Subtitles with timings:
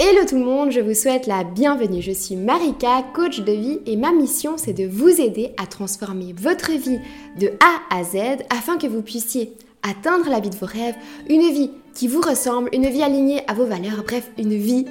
[0.00, 2.00] Hello tout le monde, je vous souhaite la bienvenue.
[2.00, 6.32] Je suis Marika, coach de vie et ma mission c'est de vous aider à transformer
[6.40, 7.00] votre vie
[7.36, 10.94] de A à Z afin que vous puissiez atteindre la vie de vos rêves,
[11.28, 14.86] une vie qui vous ressemble, une vie alignée à vos valeurs, bref, une vie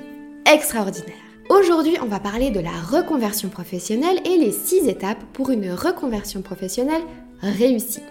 [0.46, 1.16] extraordinaire.
[1.50, 6.42] Aujourd'hui, on va parler de la reconversion professionnelle et les 6 étapes pour une reconversion
[6.42, 7.04] professionnelle
[7.42, 8.04] réussie.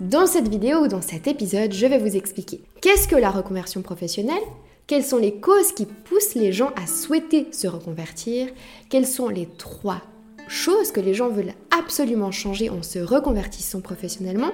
[0.00, 3.82] Dans cette vidéo ou dans cet épisode, je vais vous expliquer qu'est-ce que la reconversion
[3.82, 4.42] professionnelle,
[4.86, 8.48] quelles sont les causes qui poussent les gens à souhaiter se reconvertir?
[8.88, 10.02] Quelles sont les trois
[10.48, 14.52] choses que les gens veulent absolument changer en se reconvertissant professionnellement?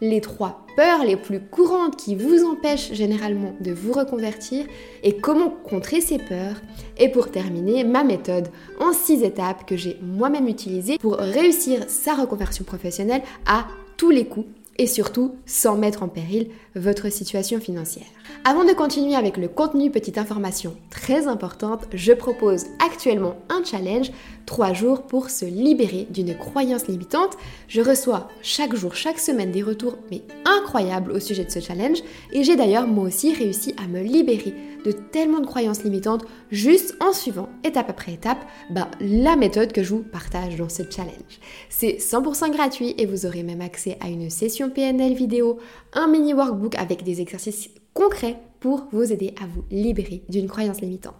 [0.00, 4.66] Les trois peurs les plus courantes qui vous empêchent généralement de vous reconvertir
[5.04, 6.56] et comment contrer ces peurs?
[6.98, 8.48] Et pour terminer, ma méthode
[8.80, 13.66] en six étapes que j'ai moi-même utilisée pour réussir sa reconversion professionnelle à
[13.96, 14.48] tous les coups
[14.82, 18.06] et surtout sans mettre en péril votre situation financière.
[18.44, 24.10] Avant de continuer avec le contenu, petite information très importante, je propose actuellement un challenge
[24.46, 27.36] 3 jours pour se libérer d'une croyance limitante.
[27.68, 31.98] Je reçois chaque jour, chaque semaine des retours mais incroyables au sujet de ce challenge
[32.32, 36.96] et j'ai d'ailleurs moi aussi réussi à me libérer de tellement de croyances limitantes juste
[37.00, 41.40] en suivant étape après étape bah, la méthode que je vous partage dans ce challenge.
[41.68, 45.58] C'est 100% gratuit et vous aurez même accès à une session PNL vidéo,
[45.92, 50.80] un mini workbook avec des exercices concrets pour vous aider à vous libérer d'une croyance
[50.80, 51.16] limitante.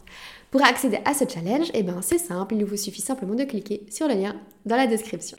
[0.52, 3.86] Pour accéder à ce challenge, eh ben, c'est simple, il vous suffit simplement de cliquer
[3.90, 4.36] sur le lien
[4.66, 5.38] dans la description.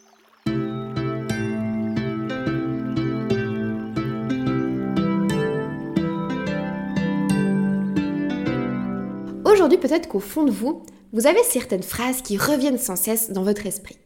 [9.45, 13.43] Aujourd'hui, peut-être qu'au fond de vous, vous avez certaines phrases qui reviennent sans cesse dans
[13.43, 13.99] votre esprit.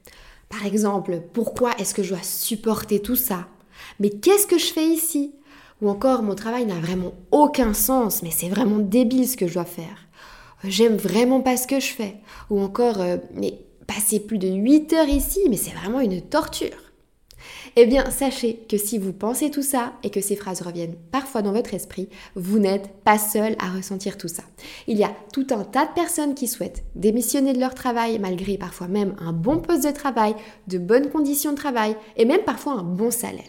[0.50, 3.48] Par exemple, pourquoi est-ce que je dois supporter tout ça?
[4.02, 5.34] Mais qu'est-ce que je fais ici?
[5.82, 9.54] Ou encore, mon travail n'a vraiment aucun sens, mais c'est vraiment débile ce que je
[9.54, 10.07] dois faire.
[10.68, 12.16] J'aime vraiment pas ce que je fais.
[12.50, 16.76] Ou encore, euh, mais passer plus de 8 heures ici, mais c'est vraiment une torture.
[17.76, 21.42] Eh bien, sachez que si vous pensez tout ça et que ces phrases reviennent parfois
[21.42, 24.44] dans votre esprit, vous n'êtes pas seul à ressentir tout ça.
[24.88, 28.58] Il y a tout un tas de personnes qui souhaitent démissionner de leur travail malgré
[28.58, 30.36] parfois même un bon poste de travail,
[30.67, 33.44] de bonnes conditions de travail et même parfois un bon salaire.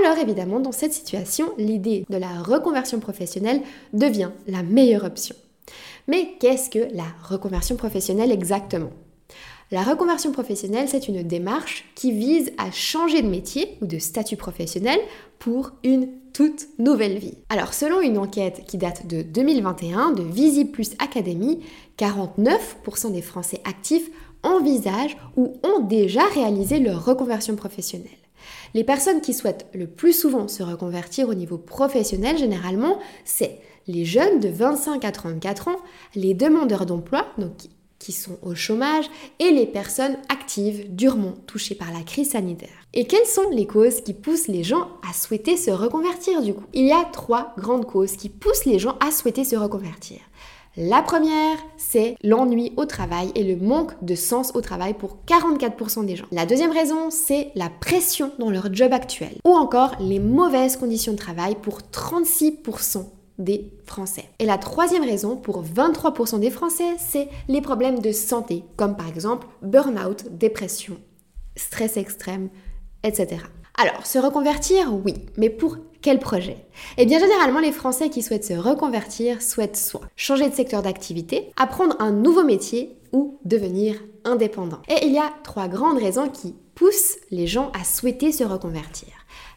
[0.00, 3.60] Alors évidemment, dans cette situation, l'idée de la reconversion professionnelle
[3.92, 5.36] devient la meilleure option.
[6.06, 8.90] Mais qu'est-ce que la reconversion professionnelle exactement?
[9.70, 14.36] La reconversion professionnelle, c'est une démarche qui vise à changer de métier ou de statut
[14.36, 14.98] professionnel
[15.38, 17.38] pour une toute nouvelle vie.
[17.48, 21.60] Alors selon une enquête qui date de 2021 de Visi Plus Academy,
[21.98, 24.10] 49% des Français actifs
[24.42, 28.10] envisagent ou ont déjà réalisé leur reconversion professionnelle.
[28.74, 34.04] Les personnes qui souhaitent le plus souvent se reconvertir au niveau professionnel, généralement, c'est les
[34.04, 35.76] jeunes de 25 à 34 ans,
[36.14, 37.52] les demandeurs d'emploi, donc
[37.98, 39.06] qui sont au chômage
[39.38, 42.68] et les personnes actives durement touchées par la crise sanitaire.
[42.92, 46.64] Et quelles sont les causes qui poussent les gens à souhaiter se reconvertir du coup?
[46.74, 50.18] Il y a trois grandes causes qui poussent les gens à souhaiter se reconvertir.
[50.76, 56.04] La première, c'est l'ennui au travail et le manque de sens au travail pour 44%
[56.04, 56.26] des gens.
[56.32, 59.36] La deuxième raison, c'est la pression dans leur job actuel.
[59.46, 63.04] Ou encore les mauvaises conditions de travail pour 36%
[63.38, 64.24] des Français.
[64.38, 69.08] Et la troisième raison pour 23% des Français, c'est les problèmes de santé, comme par
[69.08, 70.96] exemple burn-out, dépression,
[71.56, 72.48] stress extrême,
[73.02, 73.42] etc.
[73.76, 76.66] Alors, se reconvertir, oui, mais pour quel projet?
[76.96, 81.50] Eh bien, généralement, les Français qui souhaitent se reconvertir souhaitent soit changer de secteur d'activité,
[81.56, 84.82] apprendre un nouveau métier ou devenir indépendant.
[84.88, 89.08] Et il y a trois grandes raisons qui poussent les gens à souhaiter se reconvertir.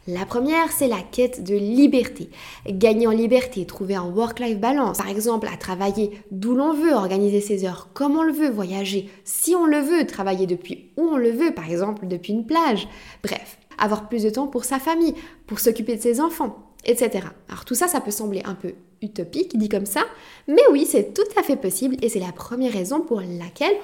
[0.09, 2.29] La première, c'est la quête de liberté.
[2.65, 7.41] Gagner en liberté, trouver un work-life balance, par exemple à travailler d'où l'on veut, organiser
[7.41, 11.17] ses heures comme on le veut, voyager si on le veut, travailler depuis où on
[11.17, 12.87] le veut, par exemple depuis une plage.
[13.21, 15.13] Bref, avoir plus de temps pour sa famille,
[15.45, 17.25] pour s'occuper de ses enfants, etc.
[17.49, 20.05] Alors tout ça, ça peut sembler un peu utopique dit comme ça,
[20.47, 23.75] mais oui, c'est tout à fait possible et c'est la première raison pour laquelle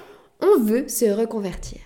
[0.43, 1.79] on veut se reconvertir.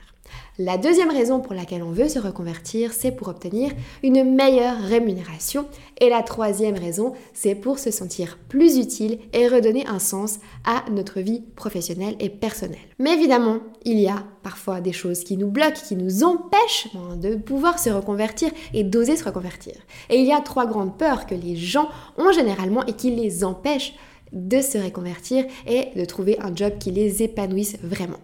[0.59, 3.71] La deuxième raison pour laquelle on veut se reconvertir, c'est pour obtenir
[4.01, 5.67] une meilleure rémunération.
[6.01, 10.83] Et la troisième raison, c'est pour se sentir plus utile et redonner un sens à
[10.89, 12.79] notre vie professionnelle et personnelle.
[12.97, 17.17] Mais évidemment, il y a parfois des choses qui nous bloquent, qui nous empêchent hein,
[17.17, 19.75] de pouvoir se reconvertir et d'oser se reconvertir.
[20.09, 23.43] Et il y a trois grandes peurs que les gens ont généralement et qui les
[23.43, 23.93] empêchent
[24.31, 28.19] de se reconvertir et de trouver un job qui les épanouisse vraiment.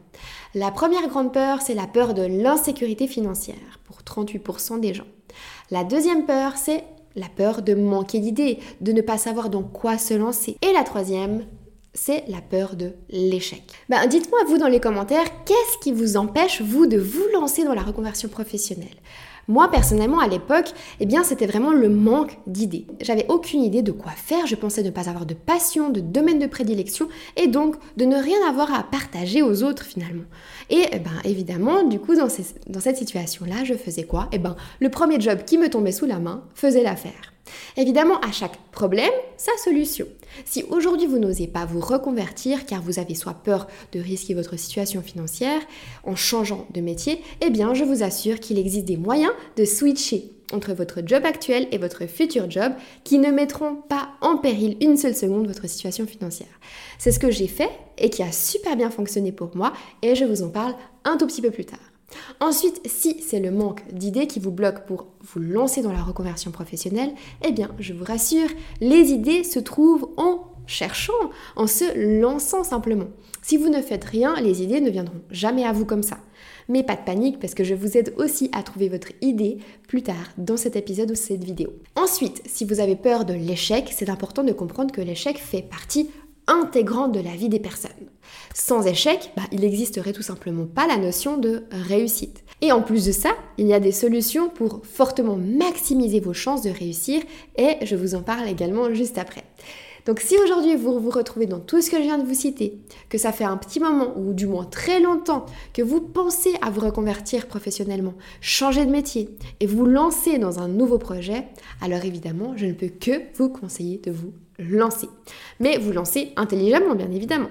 [0.56, 5.08] La première grande peur, c'est la peur de l'insécurité financière pour 38% des gens.
[5.72, 6.84] La deuxième peur, c'est
[7.16, 10.58] la peur de manquer d'idées, de ne pas savoir dans quoi se lancer.
[10.62, 11.46] Et la troisième,
[11.94, 13.64] c'est la peur de l'échec.
[13.90, 17.76] Ben, dites-moi vous dans les commentaires, qu'est-ce qui vous empêche vous de vous lancer dans
[17.76, 18.88] la reconversion professionnelle?
[19.48, 22.88] Moi, personnellement, à l'époque, eh bien, c'était vraiment le manque d'idées.
[23.02, 26.40] J'avais aucune idée de quoi faire, je pensais ne pas avoir de passion, de domaine
[26.40, 30.24] de prédilection, et donc de ne rien avoir à partager aux autres finalement.
[30.70, 34.30] Et eh ben, évidemment, du coup, dans, cette situation-là, je faisais quoi?
[34.32, 37.34] Eh ben, le premier job qui me tombait sous la main faisait l'affaire.
[37.76, 40.06] Évidemment, à chaque problème, sa solution.
[40.46, 44.58] Si aujourd'hui vous n'osez pas vous reconvertir car vous avez soit peur de risquer votre
[44.58, 45.62] situation financière
[46.04, 50.32] en changeant de métier, eh bien je vous assure qu'il existe des moyens de switcher
[50.52, 54.98] entre votre job actuel et votre futur job qui ne mettront pas en péril une
[54.98, 56.60] seule seconde votre situation financière.
[57.00, 60.26] C'est ce que j'ai fait et qui a super bien fonctionné pour moi et je
[60.26, 60.76] vous en parle
[61.06, 61.93] un tout petit peu plus tard.
[62.40, 66.52] Ensuite, si c'est le manque d'idées qui vous bloque pour vous lancer dans la reconversion
[66.52, 67.14] professionnelle,
[67.46, 68.50] eh bien, je vous rassure,
[68.82, 71.14] les idées se trouvent en cherchant,
[71.56, 73.08] en se lançant simplement.
[73.42, 76.18] Si vous ne faites rien, les idées ne viendront jamais à vous comme ça.
[76.70, 79.58] Mais pas de panique parce que je vous aide aussi à trouver votre idée
[79.88, 81.74] plus tard dans cet épisode ou cette vidéo.
[81.96, 86.10] Ensuite, si vous avez peur de l'échec, c'est important de comprendre que l'échec fait partie
[86.48, 87.92] intégrante de la vie des personnes.
[88.54, 92.44] Sans échec, bah, il n'existerait tout simplement pas la notion de réussite.
[92.62, 96.62] Et en plus de ça, il y a des solutions pour fortement maximiser vos chances
[96.62, 97.22] de réussir
[97.58, 99.44] et je vous en parle également juste après.
[100.06, 102.78] Donc si aujourd'hui vous vous retrouvez dans tout ce que je viens de vous citer,
[103.10, 106.70] que ça fait un petit moment ou du moins très longtemps que vous pensez à
[106.70, 109.30] vous reconvertir professionnellement, changer de métier
[109.62, 111.48] et vous lancer dans un nouveau projet,
[111.82, 115.10] alors évidemment je ne peux que vous conseiller de vous lancer.
[115.60, 117.50] Mais vous lancez intelligemment bien évidemment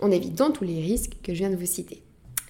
[0.00, 2.03] en évitant tous les risques que je viens de vous citer.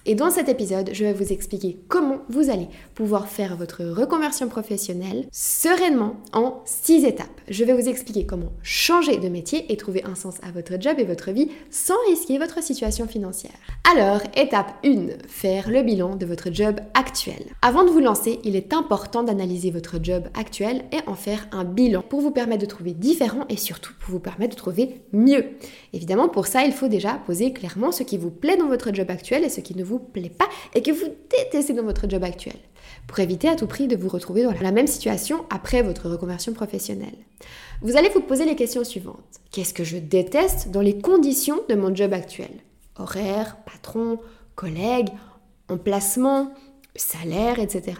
[0.07, 4.47] Et dans cet épisode, je vais vous expliquer comment vous allez pouvoir faire votre reconversion
[4.47, 7.41] professionnelle sereinement en 6 étapes.
[7.49, 10.99] Je vais vous expliquer comment changer de métier et trouver un sens à votre job
[10.99, 13.55] et votre vie sans risquer votre situation financière.
[13.91, 17.43] Alors, étape 1, faire le bilan de votre job actuel.
[17.63, 21.63] Avant de vous lancer, il est important d'analyser votre job actuel et en faire un
[21.63, 25.45] bilan pour vous permettre de trouver différent et surtout pour vous permettre de trouver mieux.
[25.93, 29.09] Évidemment, pour ça, il faut déjà poser clairement ce qui vous plaît dans votre job
[29.09, 32.23] actuel et ce qui ne vous plaît pas et que vous détestez dans votre job
[32.23, 32.55] actuel,
[33.07, 36.53] pour éviter à tout prix de vous retrouver dans la même situation après votre reconversion
[36.53, 37.17] professionnelle.
[37.81, 39.41] Vous allez vous poser les questions suivantes.
[39.51, 42.51] Qu'est-ce que je déteste dans les conditions de mon job actuel?
[42.97, 44.19] Horaire, patron,
[44.55, 45.09] collègue,
[45.69, 46.53] emplacement,
[46.95, 47.97] salaire, etc.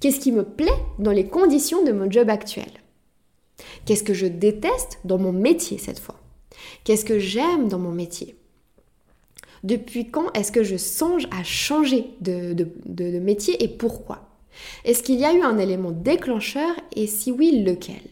[0.00, 0.66] Qu'est-ce qui me plaît
[0.98, 2.70] dans les conditions de mon job actuel?
[3.84, 6.16] Qu'est-ce que je déteste dans mon métier cette fois?
[6.84, 8.36] Qu'est-ce que j'aime dans mon métier?
[9.66, 14.28] Depuis quand est-ce que je songe à changer de, métier et pourquoi?
[14.84, 16.70] Est-ce qu'il y a eu un élément déclencheur?
[16.94, 18.02] Et si oui, lequel?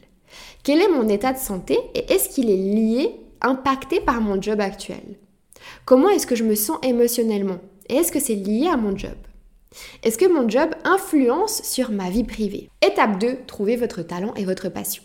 [0.63, 1.79] Quel est mon état de santé?
[1.95, 5.19] Et est-ce qu'il est lié, impacté par mon job actuel?
[5.85, 7.59] Comment est-ce que je me sens émotionnellement?
[7.89, 9.17] Et est-ce que c'est lié à mon job?
[10.03, 12.69] Est-ce que mon job influence sur ma vie privée?
[12.85, 15.03] Étape 2, trouver votre talent et votre passion.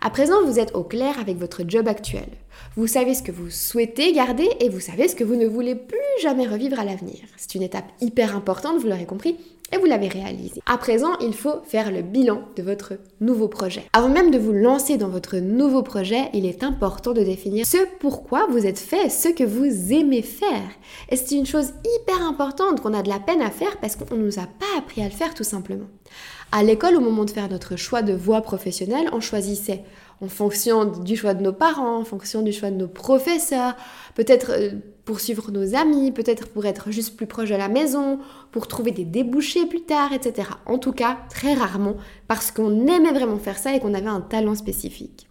[0.00, 2.28] À présent, vous êtes au clair avec votre job actuel.
[2.76, 5.76] Vous savez ce que vous souhaitez garder et vous savez ce que vous ne voulez
[5.76, 7.20] plus jamais revivre à l'avenir.
[7.36, 9.36] C'est une étape hyper importante, vous l'aurez compris,
[9.72, 10.60] et vous l'avez réalisé.
[10.66, 13.84] À présent, il faut faire le bilan de votre nouveau projet.
[13.92, 17.78] Avant même de vous lancer dans votre nouveau projet, il est important de définir ce
[18.00, 20.68] pourquoi vous êtes fait, ce que vous aimez faire.
[21.10, 24.16] Et c'est une chose hyper importante qu'on a de la peine à faire parce qu'on
[24.16, 25.86] ne nous a pas appris à le faire tout simplement.
[26.50, 29.82] À l'école, au moment de faire notre choix de voie professionnelle, on choisissait
[30.20, 33.76] en fonction du choix de nos parents, en fonction du choix de nos professeurs,
[34.14, 34.70] peut-être euh,
[35.04, 38.18] pour suivre nos amis, peut-être pour être juste plus proche de la maison,
[38.52, 40.48] pour trouver des débouchés plus tard, etc.
[40.66, 41.96] En tout cas, très rarement,
[42.28, 45.28] parce qu'on aimait vraiment faire ça et qu'on avait un talent spécifique.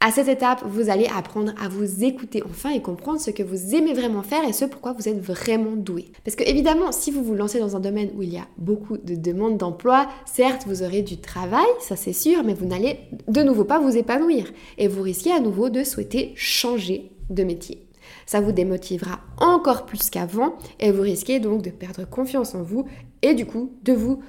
[0.00, 3.74] À cette étape, vous allez apprendre à vous écouter enfin et comprendre ce que vous
[3.74, 6.12] aimez vraiment faire et ce pourquoi vous êtes vraiment doué.
[6.24, 8.96] Parce que évidemment, si vous vous lancez dans un domaine où il y a beaucoup
[8.96, 13.42] de demandes d'emploi, certes, vous aurez du travail, ça c'est sûr, mais vous n'allez de
[13.42, 14.44] nouveau pas vous épanouir
[14.78, 17.84] et vous risquez à nouveau de souhaiter changer de métier.
[18.24, 22.86] Ça vous démotivera encore plus qu'avant et vous risquez donc de perdre confiance en vous
[23.22, 24.22] et du coup de vous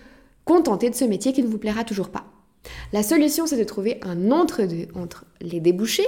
[0.45, 2.25] contenter de ce métier qui ne vous plaira toujours pas.
[2.93, 6.07] La solution, c'est de trouver un entre-deux entre les débouchés,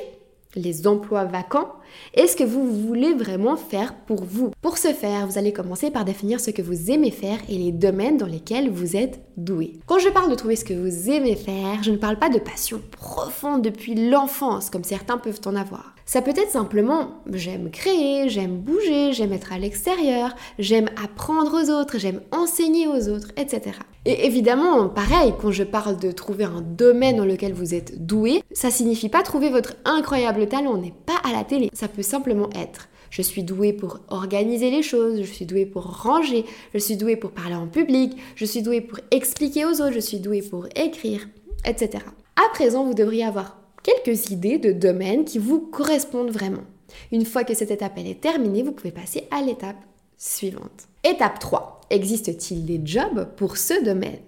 [0.56, 1.72] les emplois vacants
[2.14, 4.52] et ce que vous voulez vraiment faire pour vous.
[4.62, 7.72] Pour ce faire, vous allez commencer par définir ce que vous aimez faire et les
[7.72, 9.80] domaines dans lesquels vous êtes doué.
[9.86, 12.40] Quand je parle de trouver ce que vous aimez faire, je ne parle pas de
[12.40, 15.96] passion profonde depuis l'enfance comme certains peuvent en avoir.
[16.12, 21.70] Ça peut être simplement j'aime créer, j'aime bouger, j'aime être à l'extérieur, j'aime apprendre aux
[21.70, 23.78] autres, j'aime enseigner aux autres, etc.
[24.04, 28.44] Et évidemment, pareil, quand je parle de trouver un domaine dans lequel vous êtes doué,
[28.52, 31.70] ça signifie pas trouver votre incroyable talent, on n'est pas à la télé.
[31.72, 36.04] Ça peut simplement être je suis doué pour organiser les choses, je suis doué pour
[36.04, 39.94] ranger, je suis doué pour parler en public, je suis doué pour expliquer aux autres,
[39.94, 41.26] je suis doué pour écrire,
[41.64, 42.04] etc.
[42.36, 46.64] À présent, vous devriez avoir quelques idées de domaines qui vous correspondent vraiment.
[47.12, 49.78] Une fois que cette étape est terminée, vous pouvez passer à l'étape
[50.18, 50.88] suivante.
[51.04, 51.82] Étape 3.
[51.90, 54.20] Existe-t-il des jobs pour ce domaine?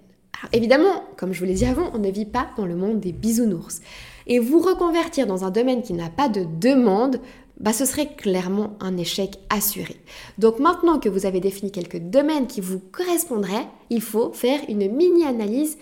[0.52, 3.12] Évidemment, comme je vous l'ai dit avant, on ne vit pas dans le monde des
[3.12, 3.80] bisounours.
[4.26, 7.20] Et vous reconvertir dans un domaine qui n'a pas de demande,
[7.60, 9.96] bah, ce serait clairement un échec assuré.
[10.38, 14.90] Donc maintenant que vous avez défini quelques domaines qui vous correspondraient, il faut faire une
[14.90, 15.78] mini-analyse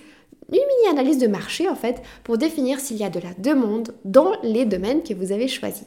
[0.53, 4.33] une mini-analyse de marché en fait pour définir s'il y a de la demande dans
[4.43, 5.87] les domaines que vous avez choisis.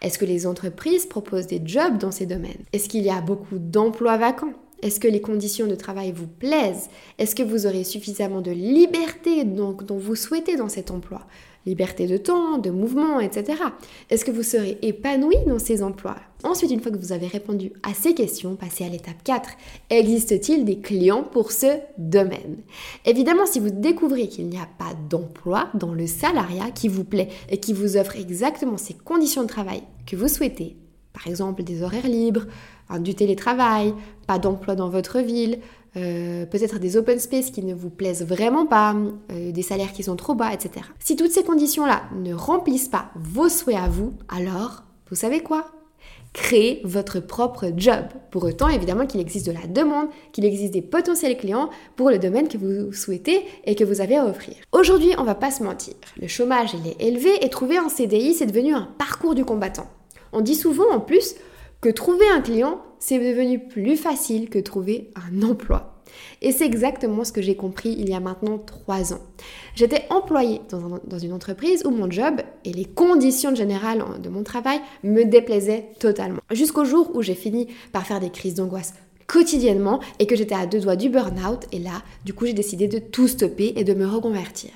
[0.00, 2.64] Est-ce que les entreprises proposent des jobs dans ces domaines?
[2.72, 4.52] Est-ce qu'il y a beaucoup d'emplois vacants?
[4.80, 6.88] Est-ce que les conditions de travail vous plaisent?
[7.18, 11.26] Est-ce que vous aurez suffisamment de liberté donc, dont vous souhaitez dans cet emploi?
[11.68, 13.62] Liberté de temps, de mouvement, etc.
[14.10, 16.16] Est-ce que vous serez épanoui dans ces emplois?
[16.44, 19.50] Ensuite, une fois que vous avez répondu à ces questions, passez à l'étape 4.
[19.90, 21.66] Existe-t-il des clients pour ce
[21.98, 22.58] domaine?
[23.04, 27.28] Évidemment, si vous découvrez qu'il n'y a pas d'emploi dans le salariat qui vous plaît
[27.50, 30.76] et qui vous offre exactement ces conditions de travail que vous souhaitez,
[31.12, 32.46] par exemple des horaires libres,
[33.00, 33.92] du télétravail,
[34.26, 35.58] pas d'emploi dans votre ville,
[35.96, 38.94] euh, peut-être des open space qui ne vous plaisent vraiment pas,
[39.32, 40.86] euh, des salaires qui sont trop bas, etc.
[40.98, 45.70] Si toutes ces conditions-là ne remplissent pas vos souhaits à vous, alors, vous savez quoi?
[46.34, 48.04] Créez votre propre job.
[48.30, 52.18] Pour autant, évidemment, qu'il existe de la demande, qu'il existe des potentiels clients pour le
[52.18, 54.54] domaine que vous souhaitez et que vous avez à offrir.
[54.72, 55.94] Aujourd'hui, on va pas se mentir.
[56.20, 59.88] Le chômage, il est élevé et trouver un CDI, c'est devenu un parcours du combattant.
[60.32, 61.34] On dit souvent, en plus,
[61.80, 65.94] que trouver un client, c'est devenu plus facile que trouver un emploi.
[66.42, 69.20] Et c'est exactement ce que j'ai compris il y a maintenant trois ans.
[69.74, 74.80] J'étais employée dans, une entreprise où mon job et les conditions générales de mon travail
[75.02, 76.40] me déplaisaient totalement.
[76.50, 78.94] Jusqu'au jour où j'ai fini par faire des crises d'angoisse
[79.26, 81.66] quotidiennement et que j'étais à deux doigts du burn-out.
[81.70, 84.70] Et là, du coup, j'ai décidé de tout stopper et de me reconvertir.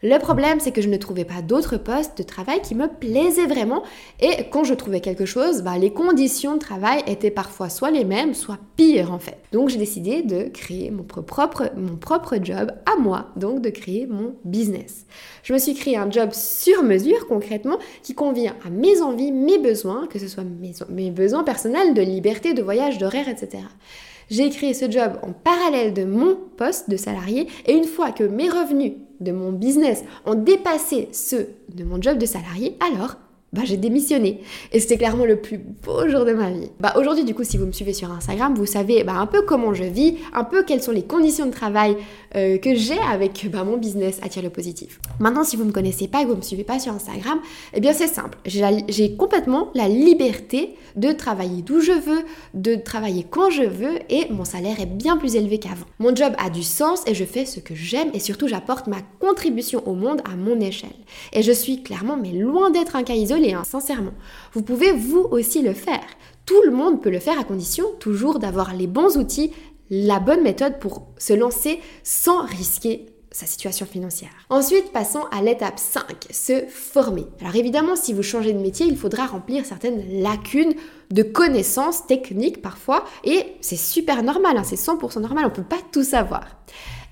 [0.00, 3.46] Le problème, c'est que je ne trouvais pas d'autres postes de travail qui me plaisaient
[3.46, 3.82] vraiment.
[4.20, 8.04] Et quand je trouvais quelque chose, bah, les conditions de travail étaient parfois soit les
[8.04, 9.38] mêmes, soit pires en fait.
[9.50, 14.06] Donc j'ai décidé de créer mon propre, mon propre job à moi, donc de créer
[14.06, 15.04] mon business.
[15.42, 19.58] Je me suis créé un job sur mesure concrètement qui convient à mes envies, mes
[19.58, 23.64] besoins, que ce soit mes, mes besoins personnels de liberté, de voyage, d'horaire, etc.
[24.30, 28.24] J'ai créé ce job en parallèle de mon poste de salarié et une fois que
[28.24, 33.16] mes revenus de mon business ont dépassé ceux de mon job de salarié, alors
[33.52, 34.40] bah, j'ai démissionné.
[34.72, 36.70] Et c'était clairement le plus beau jour de ma vie.
[36.80, 39.42] Bah, aujourd'hui, du coup, si vous me suivez sur Instagram, vous savez bah, un peu
[39.42, 41.96] comment je vis, un peu quelles sont les conditions de travail
[42.36, 45.00] euh, que j'ai avec bah, mon business Attire le positif.
[45.18, 46.92] Maintenant, si vous ne me connaissez pas et que vous ne me suivez pas sur
[46.92, 47.38] Instagram,
[47.72, 48.36] eh bien, c'est simple.
[48.44, 52.24] J'ai complètement la liberté de travailler d'où je veux,
[52.54, 55.86] de travailler quand je veux et mon salaire est bien plus élevé qu'avant.
[55.98, 58.98] Mon job a du sens et je fais ce que j'aime et surtout, j'apporte ma
[59.20, 60.90] contribution au monde à mon échelle.
[61.32, 64.14] Et je suis clairement, mais loin d'être un cas Hein, sincèrement.
[64.52, 66.04] Vous pouvez vous aussi le faire.
[66.44, 69.52] Tout le monde peut le faire à condition toujours d'avoir les bons outils,
[69.90, 74.30] la bonne méthode pour se lancer sans risquer sa situation financière.
[74.50, 77.26] Ensuite, passons à l'étape 5, se former.
[77.40, 80.74] Alors évidemment, si vous changez de métier, il faudra remplir certaines lacunes
[81.12, 85.62] de connaissances techniques parfois, et c'est super normal, hein, c'est 100% normal, on ne peut
[85.62, 86.46] pas tout savoir.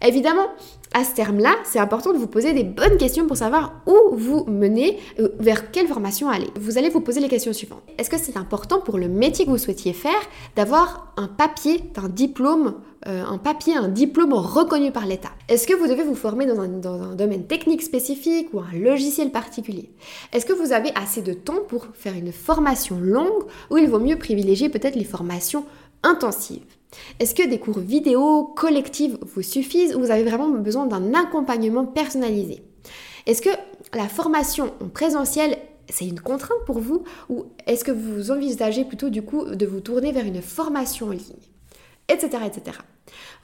[0.07, 0.47] Évidemment,
[0.95, 4.45] à ce terme-là, c'est important de vous poser des bonnes questions pour savoir où vous
[4.45, 6.47] menez, euh, vers quelle formation aller.
[6.61, 7.83] Vous allez vous poser les questions suivantes.
[7.99, 10.13] Est-ce que c'est important pour le métier que vous souhaitiez faire
[10.55, 12.77] d'avoir un papier, un diplôme,
[13.09, 15.31] euh, un papier, un diplôme reconnu par l'État?
[15.49, 18.79] Est-ce que vous devez vous former dans un, dans un domaine technique spécifique ou un
[18.79, 19.91] logiciel particulier?
[20.33, 23.99] Est-ce que vous avez assez de temps pour faire une formation longue ou il vaut
[23.99, 25.65] mieux privilégier peut-être les formations
[26.07, 26.77] intensives
[27.21, 31.85] est-ce que des cours vidéo collectifs vous suffisent ou vous avez vraiment besoin d'un accompagnement
[31.85, 32.63] personnalisé?
[33.27, 33.51] Est-ce que
[33.95, 35.59] la formation en présentiel
[35.89, 39.81] c'est une contrainte pour vous ou est-ce que vous envisagez plutôt du coup de vous
[39.81, 41.56] tourner vers une formation en ligne?
[42.09, 42.29] Etc.
[42.47, 42.79] etc.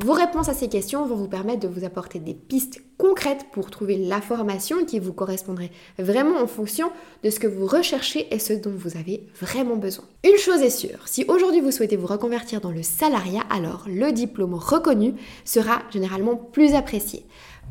[0.00, 3.70] Vos réponses à ces questions vont vous permettre de vous apporter des pistes concrètes pour
[3.70, 6.90] trouver la formation qui vous correspondrait vraiment en fonction
[7.22, 10.04] de ce que vous recherchez et ce dont vous avez vraiment besoin.
[10.24, 14.12] Une chose est sûre, si aujourd'hui vous souhaitez vous reconvertir dans le salariat, alors le
[14.12, 15.14] diplôme reconnu
[15.44, 17.24] sera généralement plus apprécié.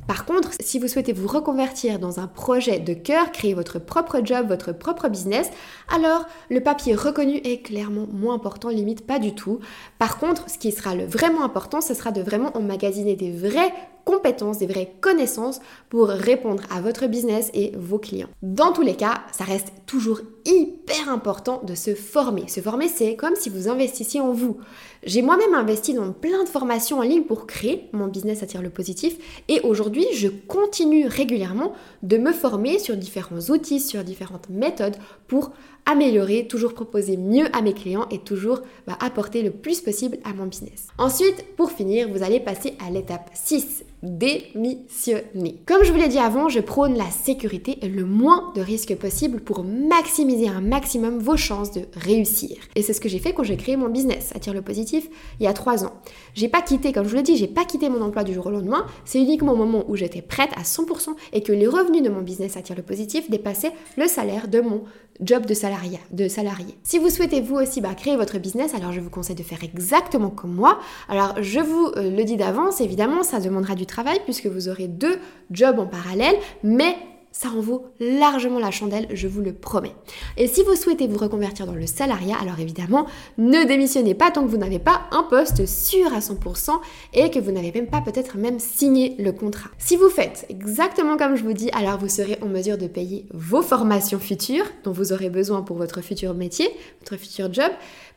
[0.08, 4.20] Par contre, si vous souhaitez vous reconvertir dans un projet de cœur, créer votre propre
[4.24, 5.50] job, votre propre business,
[5.94, 9.60] alors le papier reconnu est clairement moins important, limite pas du tout.
[10.00, 13.72] Par contre, ce qui sera le vraiment important, ce sera de vraiment emmagasiner des vraies
[14.12, 18.28] compétences, des vraies connaissances pour répondre à votre business et vos clients.
[18.42, 22.48] Dans tous les cas, ça reste toujours hyper important de se former.
[22.48, 24.58] Se former, c'est comme si vous investissiez en vous.
[25.04, 28.70] J'ai moi-même investi dans plein de formations en ligne pour créer mon business attire le
[28.70, 34.98] positif et aujourd'hui, je continue régulièrement de me former sur différents outils, sur différentes méthodes
[35.28, 35.52] pour
[35.86, 40.34] améliorer, toujours proposer mieux à mes clients et toujours bah, apporter le plus possible à
[40.34, 40.88] mon business.
[40.98, 45.62] Ensuite, pour finir, vous allez passer à l'étape 6, démissionner.
[45.66, 48.96] Comme je vous l'ai dit avant, je prône la sécurité et le moins de risques
[48.96, 52.58] possible pour maximiser un maximum vos chances de réussir.
[52.76, 55.08] Et c'est ce que j'ai fait quand j'ai créé mon business, Attire le positif,
[55.40, 55.94] il y a trois ans.
[56.34, 58.48] J'ai pas quitté, comme je vous l'ai dit, j'ai pas quitté mon emploi du jour
[58.48, 58.86] au lendemain.
[59.06, 62.22] C'est uniquement au moment où j'étais prête à 100% et que les revenus de mon
[62.22, 64.84] business Attire le positif dépassaient le salaire de mon
[65.22, 66.00] job de salarié.
[66.12, 66.78] De salarié.
[66.84, 69.64] Si vous souhaitez vous aussi bah, créer votre business, alors je vous conseille de faire
[69.64, 70.80] exactement comme moi.
[71.10, 74.88] Alors je vous euh, le dis d'avance, évidemment, ça demandera du travail puisque vous aurez
[74.88, 75.20] deux
[75.52, 76.96] jobs en parallèle, mais
[77.32, 79.96] ça en vaut largement la chandelle, je vous le promets.
[80.38, 83.06] Et si vous souhaitez vous reconvertir dans le salariat, alors évidemment,
[83.38, 86.80] ne démissionnez pas tant que vous n'avez pas un poste sûr à 100%
[87.14, 89.70] et que vous n'avez même pas peut-être même signé le contrat.
[89.78, 93.26] Si vous faites exactement comme je vous dis, alors vous serez en mesure de payer
[93.34, 96.70] vos formations futures dont vous aurez besoin pour votre futur métier,
[97.00, 97.72] votre futur job,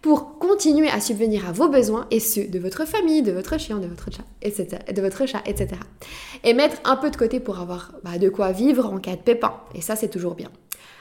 [0.04, 3.78] pour continuer à subvenir à vos besoins et ceux de votre famille, de votre chien,
[3.78, 4.10] de votre
[5.24, 5.80] chat, etc.
[6.44, 9.22] Et mettre un peu de côté pour avoir bah, de quoi vivre en cas de
[9.22, 9.54] pépin.
[9.74, 10.50] Et ça, c'est toujours bien.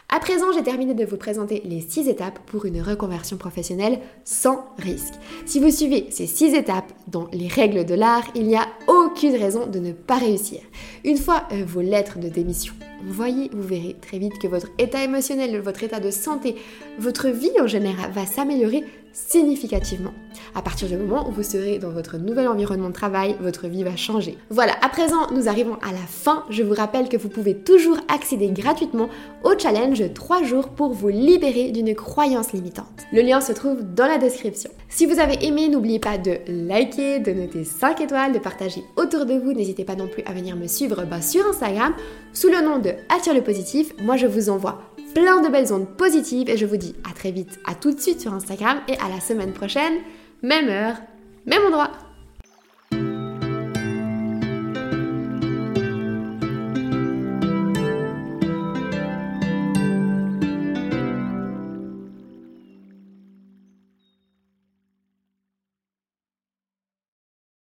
[0.08, 4.64] À présent, j'ai terminé de vous présenter les 6 étapes pour une reconversion professionnelle sans
[4.78, 5.16] risque.
[5.46, 8.68] Si vous suivez ces 6 étapes dans les règles de l'art, il n'y a
[9.14, 10.62] aucune raison de ne pas réussir.
[11.06, 12.74] Une fois euh, vos lettres de démission
[13.08, 16.56] envoyées, vous verrez très vite que votre état émotionnel, votre état de santé,
[16.98, 20.14] votre vie en général va s'améliorer significativement.
[20.56, 23.84] À partir du moment où vous serez dans votre nouvel environnement de travail, votre vie
[23.84, 24.38] va changer.
[24.50, 26.44] Voilà, à présent, nous arrivons à la fin.
[26.50, 29.10] Je vous rappelle que vous pouvez toujours accéder gratuitement
[29.44, 33.06] au challenge 3 jours pour vous libérer d'une croyance limitante.
[33.12, 34.72] Le lien se trouve dans la description.
[34.90, 39.26] Si vous avez aimé, n'oubliez pas de liker, de noter 5 étoiles, de partager autour
[39.26, 39.54] de vous.
[39.54, 41.94] N'hésitez pas non plus à venir me suivre bah, sur Instagram
[42.34, 43.94] sous le nom de Attire le positif.
[44.02, 44.82] Moi, je vous envoie
[45.14, 48.00] plein de belles ondes positives et je vous dis à très vite, à tout de
[48.00, 49.94] suite sur Instagram et à la semaine prochaine,
[50.42, 50.96] même heure,
[51.46, 51.92] même endroit.